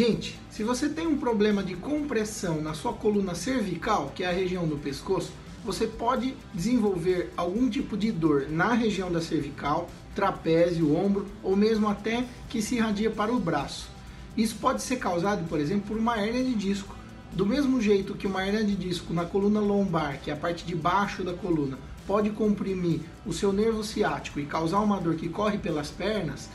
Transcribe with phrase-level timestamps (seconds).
[0.00, 4.32] Gente, se você tem um problema de compressão na sua coluna cervical, que é a
[4.32, 5.30] região do pescoço,
[5.62, 11.86] você pode desenvolver algum tipo de dor na região da cervical, trapézio, ombro ou mesmo
[11.86, 13.90] até que se irradia para o braço.
[14.34, 16.96] Isso pode ser causado, por exemplo, por uma hernia de disco.
[17.32, 20.64] Do mesmo jeito que uma hernia de disco na coluna lombar, que é a parte
[20.64, 25.28] de baixo da coluna, pode comprimir o seu nervo ciático e causar uma dor que
[25.28, 26.48] corre pelas pernas,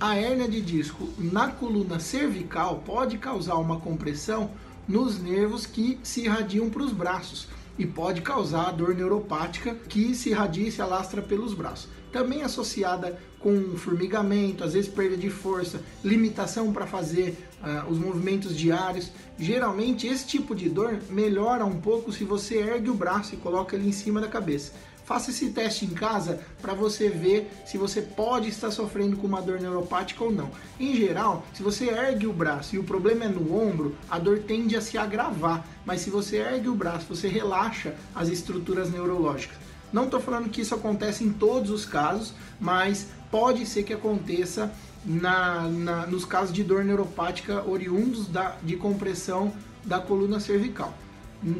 [0.00, 4.50] a hérnia de disco na coluna cervical pode causar uma compressão
[4.86, 10.30] nos nervos que se irradiam para os braços e pode causar dor neuropática que se
[10.30, 11.88] irradia e se alastra pelos braços.
[12.12, 18.56] Também associada com formigamento, às vezes perda de força, limitação para fazer uh, os movimentos
[18.56, 19.10] diários.
[19.38, 23.76] Geralmente esse tipo de dor melhora um pouco se você ergue o braço e coloca
[23.76, 24.72] ele em cima da cabeça.
[25.08, 29.40] Faça esse teste em casa para você ver se você pode estar sofrendo com uma
[29.40, 30.50] dor neuropática ou não.
[30.78, 34.40] Em geral, se você ergue o braço e o problema é no ombro, a dor
[34.40, 35.66] tende a se agravar.
[35.86, 39.56] Mas se você ergue o braço, você relaxa as estruturas neurológicas.
[39.90, 44.70] Não estou falando que isso acontece em todos os casos, mas pode ser que aconteça
[45.06, 49.54] na, na, nos casos de dor neuropática oriundos da, de compressão
[49.86, 50.92] da coluna cervical.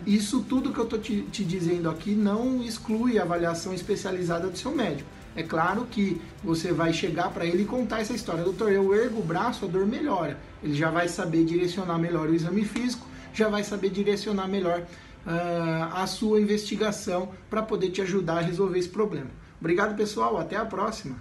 [0.07, 4.59] Isso tudo que eu estou te, te, dizendo aqui não exclui a avaliação especializada do
[4.59, 5.09] seu médico.
[5.37, 8.43] É claro que você vai chegar para ele e contar essa história.
[8.43, 10.37] Doutor, eu ergo o braço, a dor melhora.
[10.63, 15.95] Ele já vai saber direcionar melhor o exame físico, já vai saber direcionar melhor uh,
[15.95, 19.31] a sua investigação para poder te ajudar a resolver esse problema.
[19.61, 20.39] Obrigado, pessoal.
[20.39, 21.17] Até a próxima.